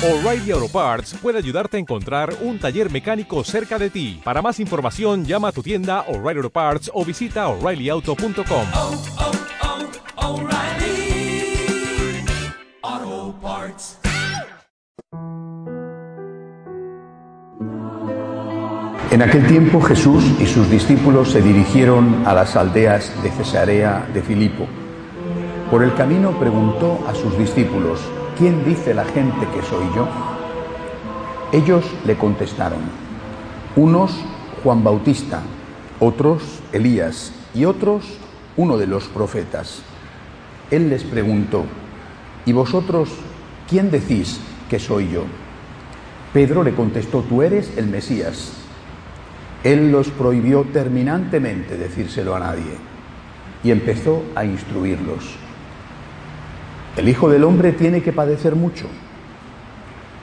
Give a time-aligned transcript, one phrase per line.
[0.00, 4.20] O'Reilly Auto Parts puede ayudarte a encontrar un taller mecánico cerca de ti.
[4.22, 8.66] Para más información, llama a tu tienda O'Reilly Auto Parts o visita oreillyauto.com.
[8.76, 8.94] oh,
[10.16, 10.48] oh,
[13.42, 13.98] Parts.
[19.10, 24.22] En aquel tiempo Jesús y sus discípulos se dirigieron a las aldeas de Cesarea de
[24.22, 24.68] Filipo.
[25.72, 28.00] Por el camino preguntó a sus discípulos,
[28.38, 30.06] ¿quién dice la gente que soy yo?
[31.50, 32.78] Ellos le contestaron,
[33.74, 34.12] unos
[34.62, 35.42] Juan Bautista,
[35.98, 38.04] otros Elías y otros
[38.56, 39.82] uno de los profetas.
[40.70, 41.64] Él les preguntó,
[42.46, 43.10] ¿y vosotros
[43.68, 45.24] quién decís que soy yo?
[46.32, 48.52] Pedro le contestó, tú eres el Mesías.
[49.64, 52.76] Él los prohibió terminantemente decírselo a nadie
[53.64, 55.47] y empezó a instruirlos.
[56.98, 58.86] El Hijo del Hombre tiene que padecer mucho,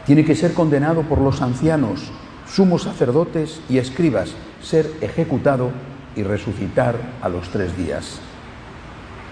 [0.06, 2.12] tiene que ser condenado por los ancianos,
[2.46, 5.70] sumos sacerdotes y escribas, ser ejecutado
[6.18, 8.20] y resucitar a los tres días.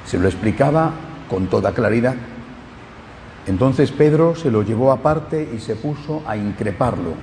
[0.05, 0.93] Se lo explicaba
[1.29, 2.15] con toda claridad.
[3.45, 7.13] Entonces Pedro se lo llevó aparte y se puso a increparlo.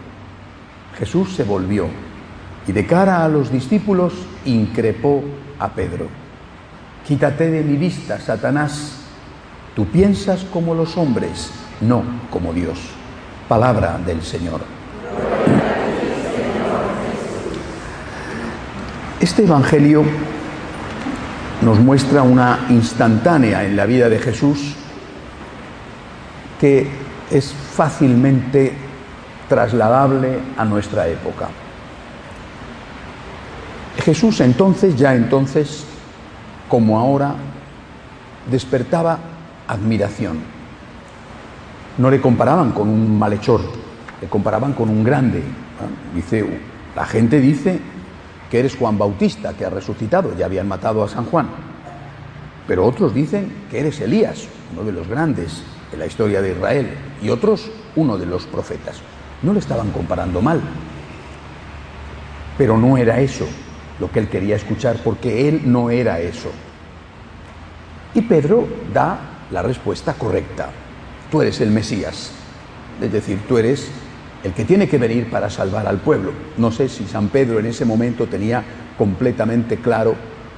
[0.98, 1.86] Jesús se volvió
[2.66, 4.12] y de cara a los discípulos
[4.44, 5.24] increpó
[5.58, 6.08] a Pedro.
[7.08, 8.99] Quítate de mi vista, Satanás.
[9.74, 12.78] Tú piensas como los hombres, no como Dios.
[13.48, 14.60] Palabra del Señor.
[19.20, 20.04] Este Evangelio
[21.62, 24.76] nos muestra una instantánea en la vida de Jesús
[26.58, 26.88] que
[27.30, 28.74] es fácilmente
[29.48, 31.48] trasladable a nuestra época.
[34.02, 35.84] Jesús entonces, ya entonces,
[36.68, 37.34] como ahora,
[38.50, 39.18] despertaba
[39.70, 40.38] admiración.
[41.98, 43.60] No le comparaban con un malhechor,
[44.20, 45.42] le comparaban con un grande.
[46.14, 46.44] Dice,
[46.96, 47.80] la gente dice
[48.50, 51.48] que eres Juan Bautista, que ha resucitado, ya habían matado a San Juan.
[52.66, 56.88] Pero otros dicen que eres Elías, uno de los grandes de la historia de Israel,
[57.22, 59.00] y otros uno de los profetas.
[59.42, 60.60] No le estaban comparando mal,
[62.58, 63.46] pero no era eso
[63.98, 66.50] lo que él quería escuchar, porque él no era eso.
[68.14, 69.18] Y Pedro da
[69.50, 70.70] la respuesta correcta.
[71.30, 72.30] Tú eres el Mesías,
[73.00, 73.88] es decir, tú eres
[74.42, 76.32] el que tiene que venir para salvar al pueblo.
[76.56, 78.64] No sé si San Pedro en ese momento tenía
[78.96, 80.14] completamente claro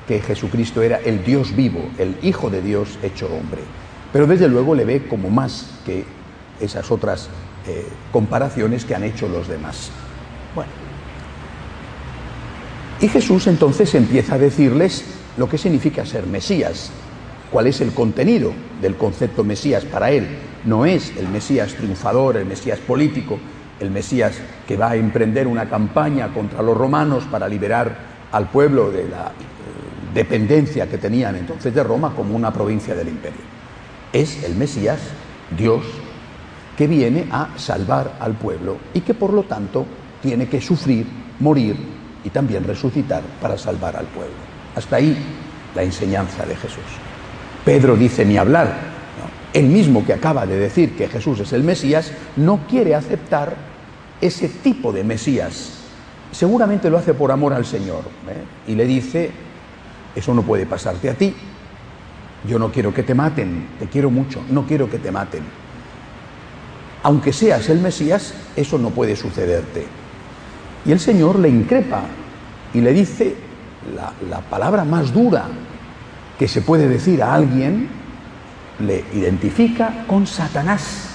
[0.07, 3.63] que Jesucristo era el Dios vivo, el Hijo de Dios hecho hombre.
[4.13, 6.05] Pero desde luego le ve como más que
[6.61, 7.29] esas otras
[7.67, 9.91] eh, comparaciones que han hecho los demás.
[10.55, 10.71] Bueno.
[13.01, 15.05] Y Jesús entonces empieza a decirles
[15.37, 16.91] lo que significa ser Mesías,
[17.53, 20.27] cuál es el contenido del concepto Mesías para él.
[20.65, 23.39] No es el Mesías triunfador, el Mesías político,
[23.79, 24.33] el Mesías
[24.67, 29.27] que va a emprender una campaña contra los romanos para liberar al pueblo de la
[29.27, 33.41] eh, dependencia que tenían entonces de Roma como una provincia del imperio.
[34.13, 35.01] Es el Mesías,
[35.57, 35.85] Dios,
[36.77, 39.85] que viene a salvar al pueblo y que por lo tanto
[40.23, 41.07] tiene que sufrir,
[41.41, 41.77] morir
[42.25, 44.37] y también resucitar para salvar al pueblo.
[44.75, 45.17] Hasta ahí
[45.75, 47.12] la enseñanza de Jesús.
[47.65, 48.93] Pedro dice ni hablar.
[49.53, 53.55] El mismo que acaba de decir que Jesús es el Mesías no quiere aceptar
[54.21, 55.79] ese tipo de Mesías.
[56.31, 58.01] Seguramente lo hace por amor al Señor.
[58.29, 58.71] ¿eh?
[58.73, 59.31] Y le dice,
[60.15, 61.35] eso no puede pasarte a ti.
[62.49, 65.43] Yo no quiero que te maten, te quiero mucho, no quiero que te maten.
[67.05, 69.87] Aunque seas el Mesías, eso no puede sucederte.
[70.85, 72.03] Y el Señor le increpa
[72.75, 73.35] y le dice
[74.29, 75.47] la, palabra más dura
[76.39, 77.89] que se puede decir a alguien,
[78.81, 81.09] le identifica con Satanás.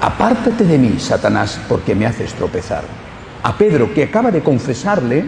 [0.00, 2.84] Apártate de mí, Satanás, porque me haces tropezar.
[3.42, 5.24] A Pedro, que acaba de confesarle,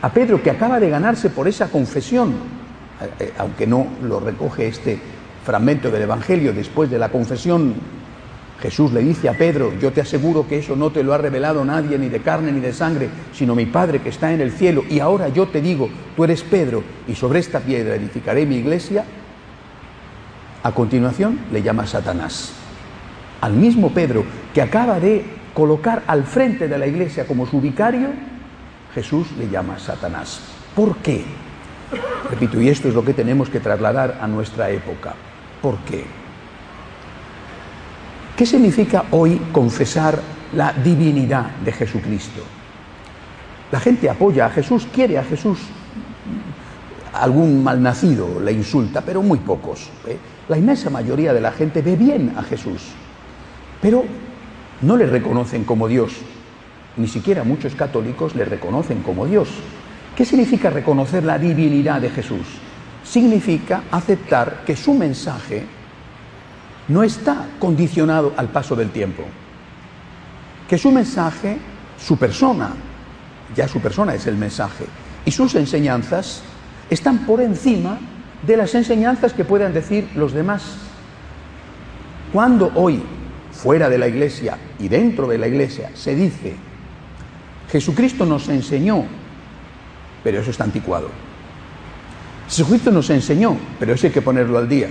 [0.00, 2.34] a Pedro, que acaba de ganarse por esa confesión,
[3.38, 4.98] aunque no lo recoge este
[5.44, 7.74] fragmento del Evangelio después de la confesión
[8.62, 11.64] Jesús le dice a Pedro, yo te aseguro que eso no te lo ha revelado
[11.64, 14.84] nadie, ni de carne ni de sangre, sino mi Padre que está en el cielo.
[14.88, 19.04] Y ahora yo te digo, tú eres Pedro, y sobre esta piedra edificaré mi iglesia.
[20.62, 22.52] A continuación le llama Satanás.
[23.40, 24.24] Al mismo Pedro
[24.54, 25.24] que acaba de
[25.54, 28.10] colocar al frente de la iglesia como su vicario,
[28.94, 30.40] Jesús le llama Satanás.
[30.76, 31.24] ¿Por qué?
[32.30, 35.14] Repito, y esto es lo que tenemos que trasladar a nuestra época.
[35.60, 36.21] ¿Por qué?
[38.42, 40.20] ¿Qué significa hoy confesar
[40.56, 42.42] la divinidad de Jesucristo?
[43.70, 45.60] La gente apoya a Jesús, quiere a Jesús.
[47.12, 49.90] Algún malnacido le insulta, pero muy pocos.
[50.08, 50.18] ¿eh?
[50.48, 52.82] La inmensa mayoría de la gente ve bien a Jesús,
[53.80, 54.02] pero
[54.80, 56.12] no le reconocen como Dios.
[56.96, 59.50] Ni siquiera muchos católicos le reconocen como Dios.
[60.16, 62.48] ¿Qué significa reconocer la divinidad de Jesús?
[63.04, 65.64] Significa aceptar que su mensaje
[66.88, 69.24] no está condicionado al paso del tiempo.
[70.68, 71.58] Que su mensaje,
[71.98, 72.72] su persona,
[73.54, 74.86] ya su persona es el mensaje,
[75.24, 76.42] y sus enseñanzas
[76.90, 77.98] están por encima
[78.46, 80.62] de las enseñanzas que puedan decir los demás.
[82.32, 83.02] Cuando hoy,
[83.52, 86.56] fuera de la iglesia y dentro de la iglesia, se dice,
[87.70, 89.04] Jesucristo nos enseñó,
[90.24, 91.08] pero eso está anticuado.
[92.48, 94.88] Jesucristo nos enseñó, pero eso hay que ponerlo al día.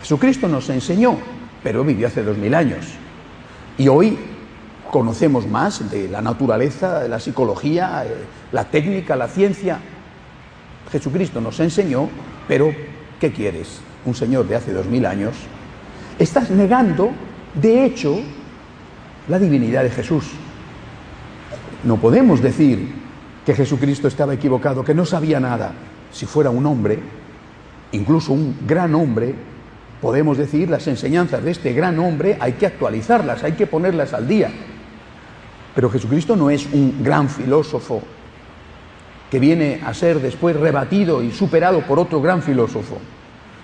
[0.00, 1.18] Jesucristo nos enseñó,
[1.62, 2.86] pero vivió hace dos mil años.
[3.76, 4.18] Y hoy
[4.90, 8.14] conocemos más de la naturaleza, de la psicología, eh,
[8.52, 9.78] la técnica, la ciencia.
[10.90, 12.08] Jesucristo nos enseñó,
[12.48, 12.74] pero
[13.20, 13.80] ¿qué quieres?
[14.04, 15.34] Un Señor de hace dos mil años.
[16.18, 17.10] Estás negando,
[17.54, 18.20] de hecho,
[19.28, 20.24] la divinidad de Jesús.
[21.84, 22.92] No podemos decir
[23.46, 25.72] que Jesucristo estaba equivocado, que no sabía nada.
[26.12, 26.98] Si fuera un hombre,
[27.92, 29.34] incluso un gran hombre,
[30.00, 34.26] podemos decir las enseñanzas de este gran hombre hay que actualizarlas, hay que ponerlas al
[34.26, 34.50] día.
[35.74, 38.02] Pero Jesucristo no es un gran filósofo
[39.30, 42.98] que viene a ser después rebatido y superado por otro gran filósofo.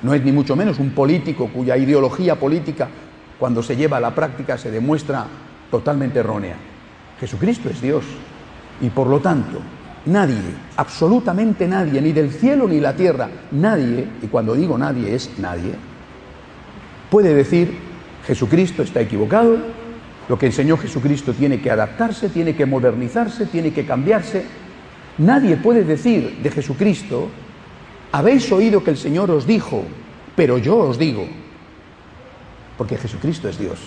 [0.02, 2.88] No es ni mucho menos un político cuya ideología política,
[3.38, 5.26] cuando se lleva a la práctica, se demuestra
[5.70, 6.54] totalmente errónea.
[7.18, 8.04] Jesucristo es Dios
[8.80, 9.60] y por lo tanto
[10.04, 10.38] nadie,
[10.76, 15.74] absolutamente nadie, ni del cielo ni la tierra, nadie, y cuando digo nadie es nadie,
[17.10, 17.76] puede decir
[18.26, 19.58] Jesucristo está equivocado,
[20.28, 24.44] lo que enseñó Jesucristo tiene que adaptarse, tiene que modernizarse, tiene que cambiarse.
[25.18, 27.28] Nadie puede decir de Jesucristo,
[28.12, 29.84] habéis oído que el Señor os dijo,
[30.34, 31.26] pero yo os digo,
[32.76, 33.78] porque Jesucristo es Dios.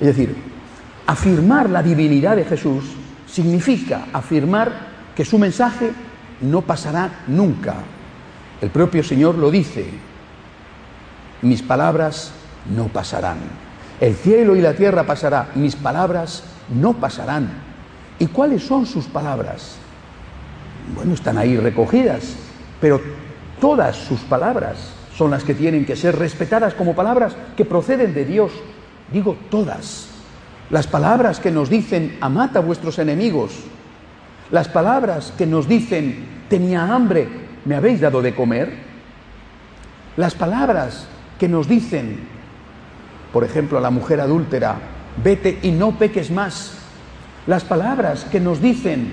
[0.00, 0.34] Es decir,
[1.06, 2.84] afirmar la divinidad de Jesús
[3.26, 5.90] significa afirmar que su mensaje
[6.40, 7.76] no pasará nunca.
[8.60, 9.86] El propio Señor lo dice,
[11.42, 12.32] mis palabras
[12.74, 13.38] no pasarán.
[14.00, 17.50] El cielo y la tierra pasará, mis palabras no pasarán.
[18.18, 19.76] ¿Y cuáles son sus palabras?
[20.94, 22.34] Bueno, están ahí recogidas,
[22.80, 23.00] pero
[23.60, 24.76] todas sus palabras
[25.16, 28.52] son las que tienen que ser respetadas como palabras que proceden de Dios.
[29.12, 30.08] Digo todas.
[30.70, 33.52] Las palabras que nos dicen, amad a vuestros enemigos.
[34.50, 37.28] Las palabras que nos dicen, tenía hambre,
[37.64, 38.72] ¿me habéis dado de comer?
[40.16, 41.06] Las palabras
[41.38, 42.20] que nos dicen,
[43.32, 44.76] por ejemplo, a la mujer adúltera,
[45.22, 46.74] vete y no peques más.
[47.46, 49.08] Las palabras que nos dicen,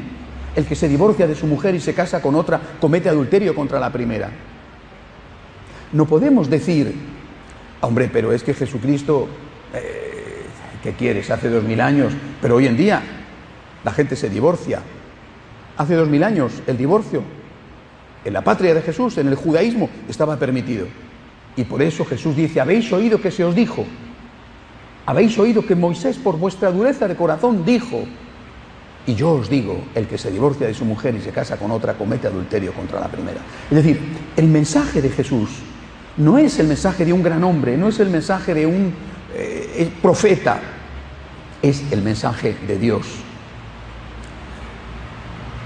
[0.56, 3.80] el que se divorcia de su mujer y se casa con otra, comete adulterio contra
[3.80, 4.30] la primera.
[5.92, 6.94] No podemos decir,
[7.82, 9.28] hombre, pero es que Jesucristo,
[9.74, 10.44] eh,
[10.84, 11.32] ¿qué quieres?
[11.32, 13.02] Hace dos mil años, pero hoy en día
[13.84, 14.82] la gente se divorcia.
[15.78, 17.24] Hace dos mil años el divorcio
[18.26, 20.88] en la patria de Jesús, en el judaísmo, estaba permitido.
[21.60, 23.86] Y por eso Jesús dice, habéis oído que se os dijo,
[25.06, 28.06] habéis oído que Moisés por vuestra dureza de corazón dijo,
[29.06, 31.70] y yo os digo, el que se divorcia de su mujer y se casa con
[31.72, 33.42] otra comete adulterio contra la primera.
[33.70, 34.00] Es decir,
[34.38, 35.50] el mensaje de Jesús
[36.16, 38.94] no es el mensaje de un gran hombre, no es el mensaje de un
[39.36, 40.62] eh, profeta,
[41.62, 43.06] es el mensaje de Dios.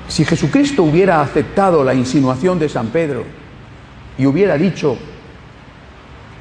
[0.07, 3.25] Si Jesucristo hubiera aceptado la insinuación de San Pedro
[4.17, 4.97] y hubiera dicho,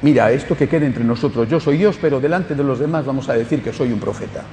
[0.03, 3.27] mira, esto que quede entre nosotros, yo soy Dios, pero delante de los demás vamos
[3.29, 4.43] a decir que soy un profeta.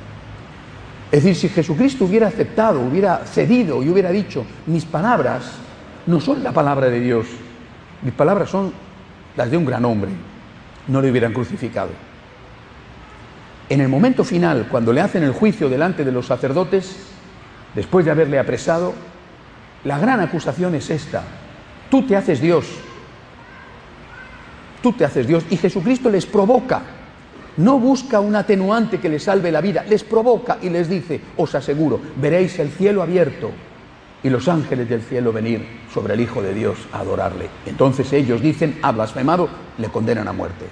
[1.13, 5.53] Es decir, si Jesucristo hubiera aceptado, hubiera cedido y hubiera dicho, mis palabras
[6.07, 7.27] no son la palabra de Dios,
[8.03, 8.73] mis palabras son
[9.37, 10.11] las de un gran hombre,
[10.87, 11.91] no le hubieran crucificado.
[13.69, 16.97] En el momento final, cuando le hacen el juicio delante de los sacerdotes,
[17.75, 18.95] después de haberle apresado,
[19.85, 21.23] la gran acusación es esta,
[21.91, 22.67] tú te haces Dios,
[24.83, 26.83] tú te haces Dios y Jesucristo les provoca,
[27.57, 31.55] no busca un atenuante que les salve la vida, les provoca y les dice, os
[31.55, 33.51] aseguro, veréis el cielo abierto
[34.23, 37.49] y los ángeles del cielo venir sobre el Hijo de Dios a adorarle.
[37.67, 40.67] Entonces ellos dicen, ha blasfemado, le condenan a muerte.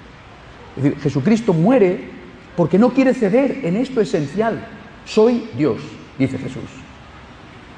[1.02, 2.18] Jesucristo muere
[2.56, 4.66] porque no quiere ceder en esto esencial.
[5.04, 5.80] Soy Dios,
[6.18, 6.64] dice Jesús.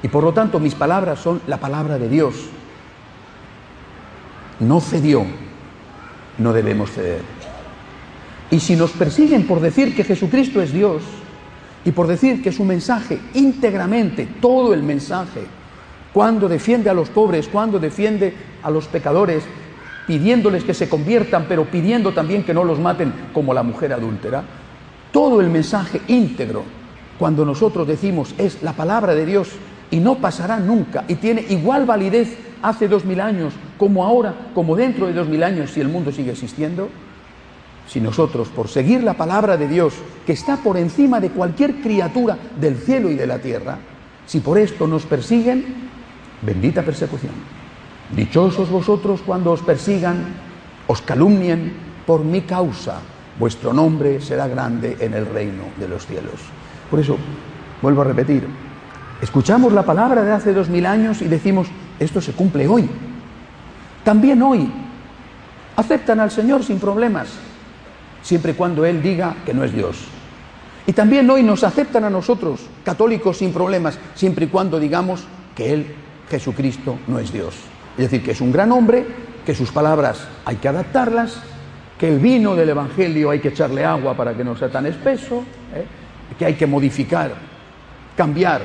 [0.03, 2.35] Y por lo tanto mis palabras son la palabra de Dios.
[4.59, 5.25] No cedió,
[6.41, 7.21] no debemos ceder.
[8.49, 11.03] Y si nos persiguen por decir que Jesucristo es Dios
[11.85, 15.41] y por decir que su mensaje íntegramente, todo el mensaje,
[16.13, 19.43] cuando defiende a los pobres, cuando defiende a los pecadores,
[20.05, 24.43] pidiéndoles que se conviertan, pero pidiendo también que no los maten como la mujer adúltera.
[25.13, 26.63] Todo el mensaje íntegro,
[27.17, 29.49] cuando nosotros decimos es la palabra de Dios
[29.89, 34.75] y no pasará nunca y tiene igual validez hace dos mil años como ahora, como
[34.75, 36.89] dentro de dos mil años si el mundo sigue existiendo,
[37.87, 39.93] si nosotros, por seguir la palabra de Dios,
[40.25, 43.77] que está por encima de cualquier criatura del cielo y de la tierra,
[44.25, 45.65] si por esto nos persiguen,
[46.41, 47.33] bendita persecución.
[48.15, 50.23] Dichosos vosotros cuando os persigan,
[50.87, 51.73] os calumnien
[52.05, 52.99] por mi causa,
[53.39, 56.39] vuestro nombre será grande en el reino de los cielos.
[56.89, 57.17] Por eso,
[57.81, 58.47] vuelvo a repetir,
[59.21, 61.67] escuchamos la palabra de hace dos mil años y decimos,
[62.01, 62.89] esto se cumple hoy.
[64.03, 64.71] También hoy
[65.75, 67.27] aceptan al Señor sin problemas,
[68.23, 69.97] siempre y cuando Él diga que no es Dios.
[70.87, 75.73] Y también hoy nos aceptan a nosotros, católicos sin problemas, siempre y cuando digamos que
[75.73, 75.95] Él,
[76.27, 77.53] Jesucristo, no es Dios.
[77.97, 79.05] Es decir, que es un gran hombre,
[79.45, 81.39] que sus palabras hay que adaptarlas,
[81.99, 85.43] que el vino del Evangelio hay que echarle agua para que no sea tan espeso,
[85.75, 85.85] ¿eh?
[86.37, 87.31] que hay que modificar,
[88.17, 88.61] cambiar,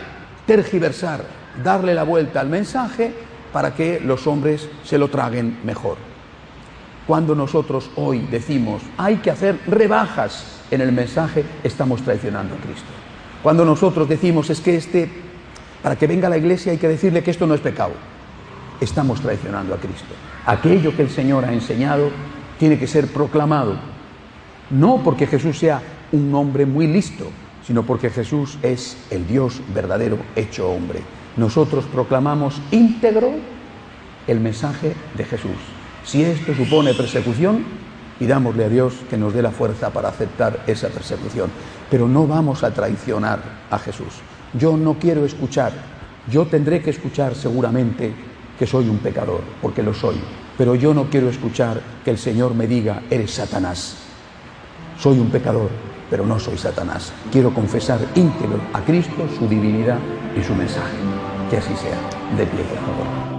[0.47, 1.23] tergiversar,
[1.63, 5.97] darle la vuelta al mensaje para que los hombres se lo traguen mejor.
[7.07, 12.89] Cuando nosotros hoy decimos hay que hacer rebajas en el mensaje, estamos traicionando a Cristo.
[13.43, 15.09] Cuando nosotros decimos es que este,
[15.83, 17.93] para que venga a la iglesia hay que decirle que esto no es pecado,
[18.81, 20.15] estamos traicionando a Cristo.
[20.47, 22.11] Aquello que el Señor ha enseñado
[22.59, 23.77] tiene que ser proclamado,
[24.71, 25.81] no porque Jesús sea
[26.13, 27.31] un hombre muy listo,
[27.67, 31.01] sino porque Jesús es el Dios verdadero hecho hombre.
[31.37, 33.31] Nosotros proclamamos íntegro
[34.27, 35.57] el mensaje de Jesús.
[36.05, 37.65] Si esto supone persecución,
[38.19, 41.51] pidámosle a Dios que nos dé la fuerza para aceptar esa persecución.
[41.91, 43.41] Pero no vamos a traicionar
[43.71, 44.15] a Jesús.
[44.59, 45.73] Yo no quiero escuchar,
[46.31, 48.15] yo tendré que escuchar seguramente
[48.59, 50.17] que soy un pecador, porque lo soy.
[50.57, 53.97] Pero yo no quiero escuchar que el Señor me diga, eres Satanás.
[54.99, 55.69] Soy un pecador,
[56.09, 57.13] pero no soy Satanás.
[57.31, 59.99] Quiero confesar íntegro a Cristo, su divinidad
[60.35, 61.26] y su mensaje.
[61.51, 61.99] Que así sea.
[62.37, 63.36] De pie, por favor.